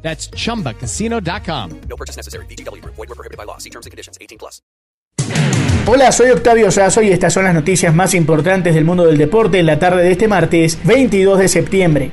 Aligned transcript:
That's 0.00 0.30
chumbacasino.com. 0.30 1.70
No 1.88 1.96
purchase 1.96 2.16
necessary. 2.16 2.46
BGW. 2.46 2.82
Void 2.84 2.96
were 2.96 3.14
prohibited 3.14 3.36
by 3.36 3.44
law. 3.44 3.58
See 3.58 3.70
terms 3.70 3.84
and 3.84 3.90
conditions. 3.90 4.16
18 4.20 4.38
plus. 4.38 4.62
Hola, 5.86 6.12
soy 6.12 6.30
Octavio 6.30 6.70
Sazo 6.70 7.00
y 7.00 7.10
estas 7.10 7.32
son 7.32 7.44
las 7.44 7.54
noticias 7.54 7.94
más 7.94 8.12
importantes 8.12 8.74
del 8.74 8.84
mundo 8.84 9.06
del 9.06 9.16
deporte 9.16 9.58
en 9.58 9.66
la 9.66 9.78
tarde 9.78 10.02
de 10.02 10.12
este 10.12 10.28
martes 10.28 10.78
22 10.84 11.38
de 11.38 11.48
septiembre. 11.48 12.12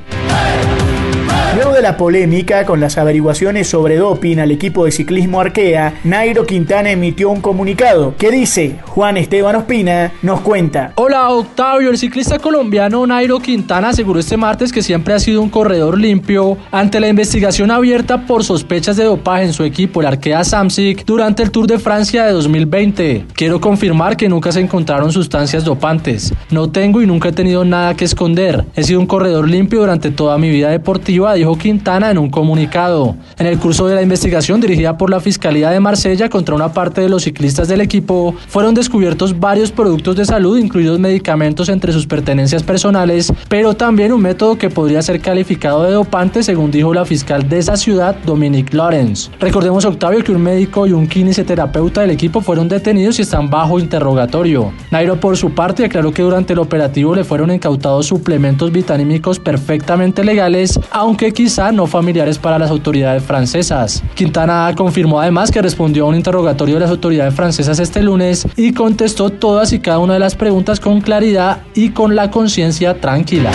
Luego 1.55 1.71
de 1.71 1.81
la 1.81 1.95
polémica 1.95 2.65
con 2.65 2.81
las 2.81 2.97
averiguaciones 2.97 3.69
sobre 3.69 3.95
doping 3.95 4.39
al 4.39 4.51
equipo 4.51 4.83
de 4.83 4.91
ciclismo 4.91 5.39
Arkea, 5.39 6.01
Nairo 6.03 6.45
Quintana 6.45 6.91
emitió 6.91 7.29
un 7.29 7.39
comunicado 7.39 8.13
que 8.17 8.29
dice, 8.29 8.75
Juan 8.83 9.15
Esteban 9.15 9.55
Ospina 9.55 10.11
nos 10.21 10.41
cuenta. 10.41 10.91
Hola 10.95 11.29
Octavio, 11.29 11.91
el 11.91 11.97
ciclista 11.97 12.39
colombiano 12.39 13.07
Nairo 13.07 13.39
Quintana 13.39 13.89
aseguró 13.89 14.19
este 14.19 14.35
martes 14.35 14.73
que 14.73 14.81
siempre 14.81 15.13
ha 15.13 15.19
sido 15.19 15.41
un 15.41 15.49
corredor 15.49 15.97
limpio 15.97 16.57
ante 16.71 16.99
la 16.99 17.07
investigación 17.07 17.71
abierta 17.71 18.25
por 18.25 18.43
sospechas 18.43 18.97
de 18.97 19.05
dopaje 19.05 19.45
en 19.45 19.53
su 19.53 19.63
equipo, 19.63 20.01
el 20.01 20.07
Arkea 20.07 20.43
Samsic, 20.43 21.05
durante 21.05 21.41
el 21.41 21.51
Tour 21.51 21.67
de 21.67 21.79
Francia 21.79 22.25
de 22.25 22.33
2020. 22.33 23.27
Quiero 23.33 23.61
confirmar 23.61 24.17
que 24.17 24.27
nunca 24.27 24.51
se 24.51 24.59
encontraron 24.59 25.13
sustancias 25.13 25.63
dopantes. 25.63 26.33
No 26.51 26.69
tengo 26.69 27.01
y 27.01 27.07
nunca 27.07 27.29
he 27.29 27.31
tenido 27.31 27.63
nada 27.63 27.95
que 27.95 28.03
esconder. 28.03 28.65
He 28.75 28.83
sido 28.83 28.99
un 28.99 29.07
corredor 29.07 29.47
limpio 29.47 29.79
durante 29.79 30.11
toda 30.11 30.37
mi 30.37 30.49
vida 30.49 30.69
deportiva, 30.69 31.33
dijo 31.33 31.44
Quintana 31.53 32.09
en 32.09 32.17
un 32.17 32.31
comunicado. 32.31 33.15
En 33.37 33.45
el 33.45 33.59
curso 33.59 33.85
de 33.85 33.93
la 33.93 34.01
investigación 34.01 34.59
dirigida 34.59 34.97
por 34.97 35.11
la 35.11 35.19
Fiscalía 35.19 35.69
de 35.69 35.79
Marsella 35.79 36.29
contra 36.29 36.55
una 36.55 36.73
parte 36.73 37.01
de 37.01 37.09
los 37.09 37.23
ciclistas 37.23 37.67
del 37.67 37.81
equipo, 37.81 38.33
fueron 38.47 38.73
descubiertos 38.73 39.39
varios 39.39 39.71
productos 39.71 40.15
de 40.15 40.25
salud, 40.25 40.57
incluidos 40.57 40.99
medicamentos 40.99 41.69
entre 41.69 41.93
sus 41.93 42.07
pertenencias 42.07 42.63
personales, 42.63 43.31
pero 43.47 43.75
también 43.75 44.11
un 44.11 44.21
método 44.21 44.57
que 44.57 44.71
podría 44.71 45.03
ser 45.03 45.19
calificado 45.21 45.83
de 45.83 45.91
dopante, 45.91 46.41
según 46.41 46.71
dijo 46.71 46.93
la 46.93 47.05
fiscal 47.05 47.47
de 47.47 47.59
esa 47.59 47.77
ciudad, 47.77 48.15
Dominique 48.25 48.75
Lawrence. 48.75 49.29
Recordemos, 49.39 49.85
Octavio, 49.85 50.23
que 50.23 50.31
un 50.31 50.41
médico 50.41 50.87
y 50.87 50.93
un 50.93 51.07
kinesioterapeuta 51.07 52.01
del 52.01 52.11
equipo 52.11 52.41
fueron 52.41 52.67
detenidos 52.67 53.19
y 53.19 53.21
están 53.21 53.49
bajo 53.49 53.79
interrogatorio. 53.79 54.71
Nairo, 54.89 55.19
por 55.19 55.37
su 55.37 55.51
parte, 55.51 55.85
aclaró 55.85 56.11
que 56.11 56.21
durante 56.21 56.53
el 56.53 56.59
operativo 56.59 57.13
le 57.13 57.23
fueron 57.23 57.51
incautados 57.51 58.07
suplementos 58.07 58.71
vitamínicos 58.71 59.39
perfectamente 59.39 60.23
legales, 60.23 60.79
aunque 60.91 61.33
quizá 61.35 61.71
no 61.71 61.85
familiares 61.85 62.39
para 62.39 62.57
las 62.57 62.71
autoridades 62.71 63.21
francesas. 63.21 64.01
Quintana 64.15 64.73
confirmó 64.75 65.21
además 65.21 65.51
que 65.51 65.61
respondió 65.61 66.05
a 66.05 66.07
un 66.07 66.15
interrogatorio 66.15 66.75
de 66.75 66.81
las 66.81 66.89
autoridades 66.89 67.35
francesas 67.35 67.77
este 67.77 68.01
lunes 68.01 68.47
y 68.55 68.73
contestó 68.73 69.29
todas 69.29 69.71
y 69.73 69.79
cada 69.79 69.99
una 69.99 70.13
de 70.13 70.19
las 70.19 70.33
preguntas 70.33 70.79
con 70.79 71.01
claridad 71.01 71.59
y 71.75 71.89
con 71.89 72.15
la 72.15 72.31
conciencia 72.31 72.99
tranquila. 72.99 73.51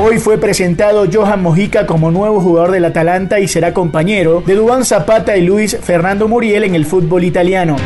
Hoy 0.00 0.18
fue 0.18 0.38
presentado 0.38 1.06
Johan 1.10 1.42
Mojica 1.42 1.86
como 1.86 2.10
nuevo 2.10 2.40
jugador 2.40 2.72
del 2.72 2.84
Atalanta 2.84 3.40
y 3.40 3.48
será 3.48 3.72
compañero 3.72 4.42
de 4.46 4.54
Dubán 4.54 4.84
Zapata 4.84 5.36
y 5.36 5.46
Luis 5.46 5.78
Fernando 5.80 6.28
Muriel 6.28 6.64
en 6.64 6.74
el 6.74 6.84
fútbol 6.84 7.24
italiano. 7.24 7.76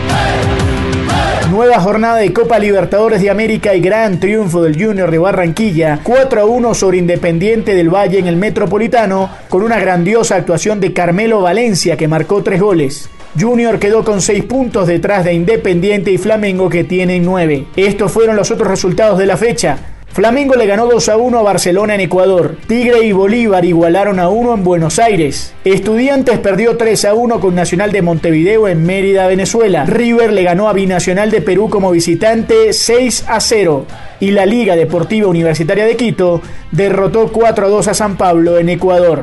Nueva 1.51 1.81
jornada 1.81 2.17
de 2.17 2.31
Copa 2.35 2.59
Libertadores 2.59 3.23
de 3.23 3.31
América 3.31 3.75
y 3.75 3.81
gran 3.81 4.21
triunfo 4.21 4.63
del 4.63 4.75
Junior 4.75 5.11
de 5.11 5.17
Barranquilla, 5.17 6.01
4 6.03 6.43
a 6.43 6.45
1 6.45 6.75
sobre 6.75 6.99
Independiente 6.99 7.75
del 7.75 7.89
Valle 7.89 8.19
en 8.19 8.27
el 8.27 8.37
Metropolitano, 8.37 9.31
con 9.49 9.63
una 9.63 9.81
grandiosa 9.81 10.37
actuación 10.37 10.79
de 10.79 10.93
Carmelo 10.93 11.41
Valencia 11.41 11.97
que 11.97 12.07
marcó 12.07 12.43
tres 12.43 12.61
goles. 12.61 13.09
Junior 13.39 13.79
quedó 13.79 14.05
con 14.05 14.21
6 14.21 14.45
puntos 14.45 14.87
detrás 14.87 15.25
de 15.25 15.33
Independiente 15.33 16.11
y 16.11 16.19
Flamengo 16.19 16.69
que 16.69 16.85
tienen 16.85 17.25
9. 17.25 17.69
Estos 17.77 18.13
fueron 18.13 18.37
los 18.37 18.51
otros 18.51 18.69
resultados 18.69 19.19
de 19.19 19.27
la 19.27 19.39
fecha. 19.39 19.79
Flamengo 20.19 20.57
le 20.57 20.67
ganó 20.67 20.87
2 20.87 21.11
a 21.11 21.17
1 21.17 21.39
a 21.39 21.43
Barcelona 21.43 21.95
en 21.95 22.01
Ecuador. 22.01 22.57
Tigre 22.67 23.07
y 23.07 23.13
Bolívar 23.13 23.65
igualaron 23.65 24.19
a 24.19 24.29
1 24.29 24.55
en 24.55 24.65
Buenos 24.65 24.99
Aires. 24.99 25.55
Estudiantes 25.63 26.41
perdió 26.41 26.77
3 26.77 27.05
a 27.05 27.15
1 27.15 27.39
con 27.39 27.55
Nacional 27.55 27.93
de 27.93 28.03
Montevideo 28.03 28.67
en 28.67 28.83
Mérida, 28.85 29.29
Venezuela. 29.29 29.85
River 29.85 30.33
le 30.33 30.43
ganó 30.43 30.69
a 30.69 30.73
Binacional 30.73 31.31
de 31.31 31.41
Perú 31.41 31.71
como 31.71 31.93
visitante 31.93 32.73
6 32.73 33.27
a 33.29 33.39
0. 33.39 33.87
Y 34.19 34.33
la 34.33 34.45
Liga 34.45 34.75
Deportiva 34.75 35.29
Universitaria 35.29 35.85
de 35.85 35.95
Quito 35.95 36.43
derrotó 36.73 37.31
4 37.31 37.67
a 37.67 37.69
2 37.69 37.87
a 37.87 37.95
San 37.95 38.17
Pablo 38.17 38.59
en 38.59 38.71
Ecuador. 38.71 39.23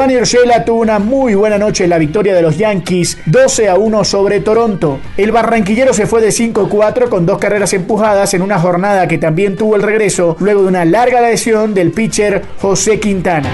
Giovanni 0.00 0.16
Urshela 0.16 0.64
tuvo 0.64 0.80
una 0.80 0.98
muy 0.98 1.34
buena 1.34 1.58
noche 1.58 1.84
en 1.84 1.90
la 1.90 1.98
victoria 1.98 2.34
de 2.34 2.40
los 2.40 2.56
Yankees 2.56 3.18
12 3.26 3.68
a 3.68 3.74
1 3.74 4.04
sobre 4.04 4.40
Toronto. 4.40 4.98
El 5.18 5.30
barranquillero 5.30 5.92
se 5.92 6.06
fue 6.06 6.22
de 6.22 6.28
5-4 6.28 7.10
con 7.10 7.26
dos 7.26 7.36
carreras 7.36 7.74
empujadas 7.74 8.32
en 8.32 8.40
una 8.40 8.58
jornada 8.58 9.06
que 9.06 9.18
también 9.18 9.56
tuvo 9.56 9.76
el 9.76 9.82
regreso 9.82 10.38
luego 10.40 10.62
de 10.62 10.68
una 10.68 10.86
larga 10.86 11.20
lesión 11.20 11.74
del 11.74 11.92
pitcher 11.92 12.40
José 12.58 12.98
Quintana. 12.98 13.50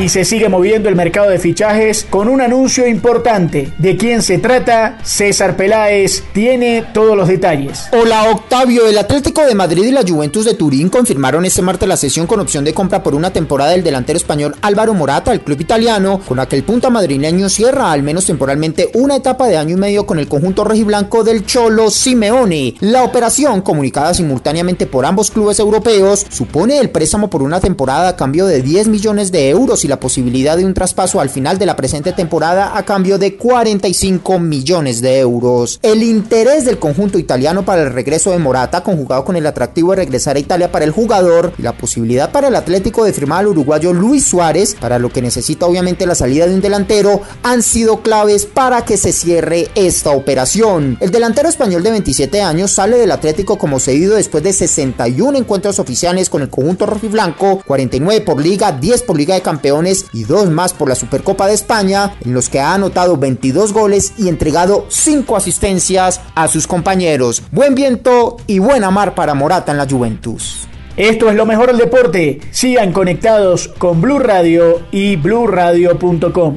Y 0.00 0.08
se 0.08 0.24
sigue 0.24 0.48
moviendo 0.48 0.88
el 0.88 0.96
mercado 0.96 1.28
de 1.28 1.38
fichajes 1.38 2.06
con 2.08 2.28
un 2.28 2.40
anuncio 2.40 2.86
importante. 2.86 3.70
¿De 3.76 3.98
quién 3.98 4.22
se 4.22 4.38
trata? 4.38 4.98
César 5.04 5.56
Peláez 5.56 6.22
tiene 6.32 6.86
todos 6.94 7.14
los 7.14 7.28
detalles. 7.28 7.86
Hola 7.92 8.30
Octavio, 8.30 8.86
el 8.86 8.96
Atlético 8.96 9.44
de 9.44 9.54
Madrid 9.54 9.84
y 9.84 9.90
la 9.90 10.02
Juventus 10.02 10.46
de 10.46 10.54
Turín 10.54 10.88
confirmaron 10.88 11.44
este 11.44 11.60
martes 11.60 11.86
la 11.86 11.98
sesión 11.98 12.26
con 12.26 12.40
opción 12.40 12.64
de 12.64 12.72
compra 12.72 13.02
por 13.02 13.14
una 13.14 13.30
temporada 13.30 13.72
del 13.72 13.84
delantero 13.84 14.16
español 14.16 14.56
Álvaro 14.62 14.94
Morata 14.94 15.32
al 15.32 15.42
club 15.42 15.60
italiano, 15.60 16.22
con 16.26 16.38
la 16.38 16.46
que 16.46 16.62
punta 16.62 16.88
madrileño 16.88 17.50
cierra 17.50 17.92
al 17.92 18.02
menos 18.02 18.24
temporalmente 18.24 18.90
una 18.94 19.16
etapa 19.16 19.48
de 19.48 19.58
año 19.58 19.76
y 19.76 19.80
medio 19.80 20.06
con 20.06 20.18
el 20.18 20.28
conjunto 20.28 20.64
rojiblanco 20.64 21.24
del 21.24 21.44
Cholo 21.44 21.90
Simeone. 21.90 22.74
La 22.80 23.04
operación, 23.04 23.60
comunicada 23.60 24.14
simultáneamente 24.14 24.86
por 24.86 25.04
ambos 25.04 25.30
clubes 25.30 25.58
europeos, 25.58 26.24
supone 26.30 26.78
el 26.78 26.88
préstamo 26.88 27.28
por 27.28 27.42
una 27.42 27.60
temporada 27.60 28.08
a 28.08 28.16
cambio 28.16 28.46
de 28.46 28.62
10 28.62 28.88
millones 28.88 29.30
de 29.30 29.50
euros 29.50 29.59
y 29.60 29.88
la 29.88 30.00
posibilidad 30.00 30.56
de 30.56 30.64
un 30.64 30.72
traspaso 30.72 31.20
al 31.20 31.28
final 31.28 31.58
de 31.58 31.66
la 31.66 31.76
presente 31.76 32.12
temporada 32.12 32.78
a 32.78 32.84
cambio 32.86 33.18
de 33.18 33.36
45 33.36 34.38
millones 34.38 35.02
de 35.02 35.18
euros. 35.18 35.78
El 35.82 36.02
interés 36.02 36.64
del 36.64 36.78
conjunto 36.78 37.18
italiano 37.18 37.62
para 37.62 37.82
el 37.82 37.92
regreso 37.92 38.30
de 38.30 38.38
Morata, 38.38 38.82
conjugado 38.82 39.22
con 39.22 39.36
el 39.36 39.46
atractivo 39.46 39.90
de 39.90 39.96
regresar 39.96 40.36
a 40.36 40.38
Italia 40.38 40.72
para 40.72 40.86
el 40.86 40.92
jugador 40.92 41.52
y 41.58 41.62
la 41.62 41.76
posibilidad 41.76 42.32
para 42.32 42.48
el 42.48 42.56
Atlético 42.56 43.04
de 43.04 43.12
firmar 43.12 43.40
al 43.40 43.48
uruguayo 43.48 43.92
Luis 43.92 44.24
Suárez, 44.24 44.74
para 44.80 44.98
lo 44.98 45.10
que 45.10 45.20
necesita 45.20 45.66
obviamente 45.66 46.06
la 46.06 46.14
salida 46.14 46.46
de 46.46 46.54
un 46.54 46.62
delantero, 46.62 47.20
han 47.42 47.62
sido 47.62 48.00
claves 48.00 48.46
para 48.46 48.86
que 48.86 48.96
se 48.96 49.12
cierre 49.12 49.68
esta 49.74 50.12
operación. 50.12 50.96
El 51.00 51.10
delantero 51.10 51.50
español 51.50 51.82
de 51.82 51.90
27 51.90 52.40
años 52.40 52.70
sale 52.70 52.96
del 52.96 53.12
Atlético 53.12 53.58
como 53.58 53.78
cedido 53.78 54.16
después 54.16 54.42
de 54.42 54.54
61 54.54 55.36
encuentros 55.36 55.78
oficiales 55.78 56.30
con 56.30 56.40
el 56.40 56.48
conjunto 56.48 56.86
rojiblanco, 56.86 57.62
49 57.66 58.22
por 58.22 58.40
liga, 58.42 58.72
10 58.72 59.02
por 59.02 59.18
liga 59.18 59.34
de 59.34 59.42
campeones 59.50 60.06
y 60.12 60.22
dos 60.22 60.48
más 60.48 60.72
por 60.72 60.88
la 60.88 60.94
Supercopa 60.94 61.48
de 61.48 61.54
España, 61.54 62.14
en 62.24 62.32
los 62.34 62.48
que 62.48 62.60
ha 62.60 62.72
anotado 62.72 63.16
22 63.16 63.72
goles 63.72 64.12
y 64.16 64.28
entregado 64.28 64.86
5 64.88 65.36
asistencias 65.36 66.20
a 66.36 66.46
sus 66.46 66.68
compañeros. 66.68 67.42
Buen 67.50 67.74
viento 67.74 68.36
y 68.46 68.60
buena 68.60 68.92
mar 68.92 69.16
para 69.16 69.34
Morata 69.34 69.72
en 69.72 69.78
la 69.78 69.88
Juventus. 69.88 70.68
Esto 70.96 71.30
es 71.30 71.34
lo 71.34 71.46
mejor 71.46 71.68
del 71.68 71.78
deporte. 71.78 72.40
Sigan 72.52 72.92
conectados 72.92 73.66
con 73.66 74.00
Blue 74.00 74.20
Radio 74.20 74.82
y 74.92 75.16
bluradio.com. 75.16 76.56